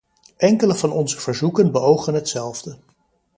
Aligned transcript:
Enkele 0.37 0.75
van 0.75 0.91
onze 0.91 1.19
verzoeken 1.21 1.71
beogen 1.71 2.13
hetzelfde. 2.13 2.77